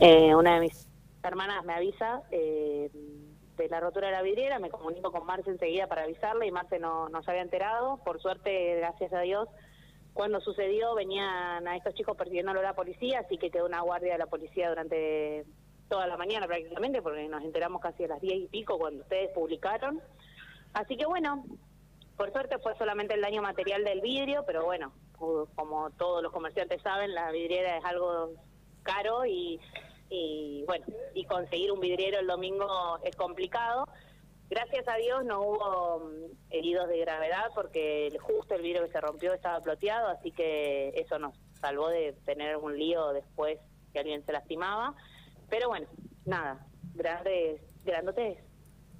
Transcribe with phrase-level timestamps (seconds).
[0.00, 0.88] Eh, una de mis
[1.24, 2.88] hermanas me avisa eh,
[3.56, 6.78] de la rotura de la vidriera, me comunico con Marce enseguida para avisarle y Marce
[6.78, 7.98] no, no se había enterado.
[8.04, 9.48] Por suerte, gracias a Dios,
[10.14, 14.18] cuando sucedió venían a estos chicos persiguiéndolo la policía, así que quedó una guardia de
[14.18, 15.44] la policía durante
[15.88, 19.30] toda la mañana prácticamente, porque nos enteramos casi a las diez y pico cuando ustedes
[19.34, 20.00] publicaron.
[20.74, 21.44] Así que bueno,
[22.16, 26.82] por suerte fue solamente el daño material del vidrio, pero bueno, como todos los comerciantes
[26.82, 28.34] saben, la vidriera es algo
[28.84, 29.60] caro y,
[30.10, 33.86] y bueno, y conseguir un vidriero el domingo es complicado.
[34.50, 39.00] Gracias a Dios no hubo mm, heridos de gravedad porque justo el vidrio que se
[39.00, 43.58] rompió estaba ploteado, así que eso nos salvó de tener un lío después
[43.92, 44.94] que alguien se lastimaba.
[45.50, 45.86] Pero bueno,
[46.24, 48.38] nada, grandes, grandotes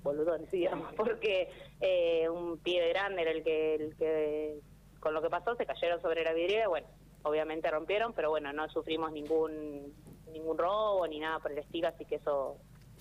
[0.02, 1.48] boludones, digamos, porque
[1.80, 4.60] eh, un pibe grande era el que, el que,
[5.00, 6.86] con lo que pasó, se cayeron sobre la vidriera, bueno,
[7.22, 9.94] obviamente rompieron, pero bueno, no sufrimos ningún
[10.32, 12.56] ningún robo ni nada por el estilo, así que eso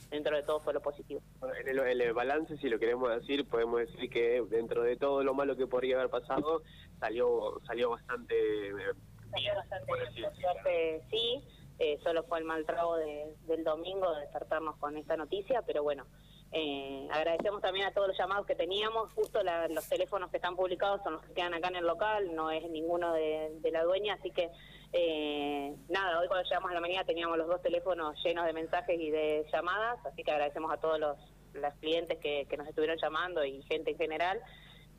[0.10, 1.22] dentro de todo fue lo positivo.
[1.66, 5.56] En el, balance, si lo queremos decir, podemos decir que dentro de todo lo malo
[5.56, 6.62] que podría haber pasado,
[7.00, 8.36] salió salió bastante...
[8.70, 8.94] Eh,
[9.32, 11.44] salió bastante, sí,
[11.80, 15.84] eh, solo fue el mal trago de, del domingo de despertarnos con esta noticia, pero
[15.84, 16.06] bueno,
[16.52, 19.40] eh, agradecemos también a todos los llamados que teníamos, justo
[19.70, 22.68] los teléfonos que están publicados son los que quedan acá en el local, no es
[22.70, 24.50] ninguno de, la dueña, así que
[24.94, 29.00] eh, nada, hoy cuando llegamos a la mañana teníamos los dos teléfonos llenos de mensajes
[29.00, 31.18] y de llamadas, así que agradecemos a todos los,
[31.80, 34.40] clientes que, que nos estuvieron llamando y gente en general,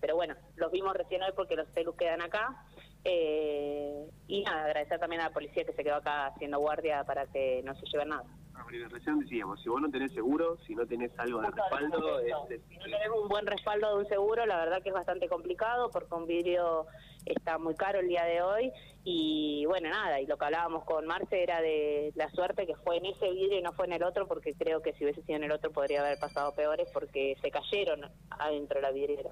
[0.00, 2.64] pero bueno, los vimos recién hoy porque los celus quedan acá.
[3.10, 7.26] Eh, y nada, agradecer también a la policía que se quedó acá haciendo guardia para
[7.26, 8.24] que no se lleve nada.
[8.54, 12.20] Ah, recién decíamos, si vos no tenés seguro, si no tenés algo de respaldo...
[12.20, 15.90] si no tenés un buen respaldo de un seguro, la verdad que es bastante complicado
[15.90, 16.86] porque un vidrio
[17.24, 18.72] está muy caro el día de hoy.
[19.04, 22.98] Y bueno, nada, y lo que hablábamos con Marce era de la suerte que fue
[22.98, 25.36] en ese vidrio y no fue en el otro porque creo que si hubiese sido
[25.36, 29.30] en el otro podría haber pasado peores porque se cayeron adentro de la vidriera,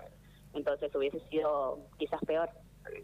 [0.55, 2.48] entonces hubiese sido quizás peor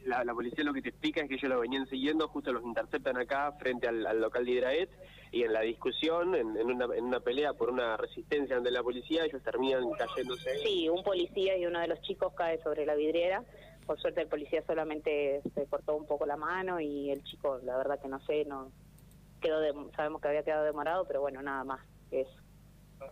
[0.04, 3.16] la, policía lo que te explica es que ellos lo venían siguiendo, justo los interceptan
[3.16, 4.90] acá frente al, local de Hidraet
[5.30, 9.24] y en la discusión, en, una, en una pelea por una resistencia ante la policía,
[9.24, 10.58] ellos terminan cayéndose.
[10.58, 13.42] Sí, un policía y uno de los chicos cae sobre la vidriera.
[13.86, 17.76] Por suerte el policía solamente se cortó un poco la mano y el chico, la
[17.76, 18.70] verdad que no sé, no
[19.40, 19.60] quedó
[19.96, 22.30] sabemos que había quedado demorado, pero bueno, nada más eso.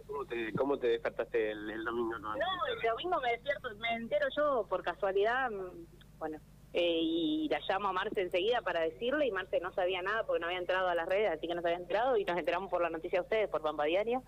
[0.07, 2.19] ¿Cómo te, cómo te despertaste el, domingo?
[2.19, 6.39] No, el domingo me despierto, me entero yo por casualidad, mm, bueno,
[6.73, 10.41] eh, y la llamo a Marce enseguida para decirle y Marce no sabía nada porque
[10.41, 12.71] no había entrado a las redes, así que no se había enterado y nos enteramos
[12.71, 14.23] por la noticia de ustedes, por Pampa Diaria,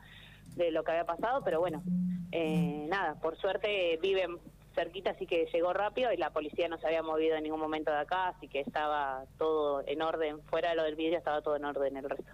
[0.56, 1.82] de lo que había pasado, pero bueno,
[2.32, 4.38] eh, nada, por suerte viven
[4.74, 7.92] cerquita, así que llegó rápido y la policía no se había movido en ningún momento
[7.92, 11.56] de acá, así que estaba todo en orden, fuera de lo del vídeo estaba todo
[11.56, 12.32] en orden el resto.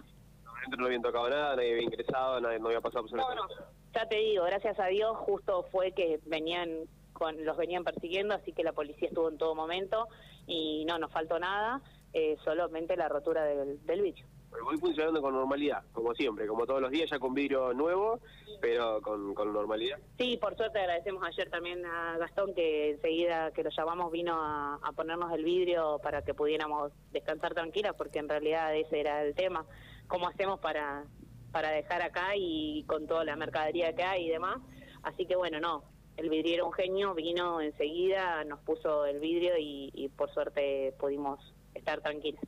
[0.77, 4.07] No habían tocado nada, nadie había ingresado, nadie, no había pasado absolutamente no, no, ya
[4.07, 6.87] te digo, gracias a Dios justo fue que venían
[7.19, 10.07] los venían persiguiendo, así que la policía estuvo en todo momento
[10.47, 11.81] y no nos faltó nada,
[12.13, 14.25] eh, solamente la rotura del, del vidrio.
[14.63, 18.19] voy funcionando con normalidad, como siempre, como todos los días, ya con vidrio nuevo,
[18.59, 19.99] pero con, normalidad.
[20.17, 24.79] Sí, por suerte agradecemos ayer también a Gastón que enseguida que lo llamamos vino a,
[24.95, 29.65] ponernos el vidrio para que pudiéramos descansar tranquilas, porque en realidad ese era el tema,
[30.07, 31.05] cómo hacemos para,
[31.51, 34.57] para dejar acá y con toda la mercadería que hay y demás.
[35.03, 35.83] Así que bueno, no,
[36.19, 41.39] el vidriero un genio, vino enseguida, nos puso el vidrio y, por suerte pudimos
[41.73, 42.41] estar tranquilos.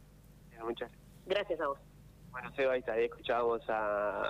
[0.62, 0.92] Muchas
[1.26, 1.59] gracias.
[1.62, 1.80] a vos.
[2.32, 4.24] Bueno, Seba, ahí está, escuchábamos a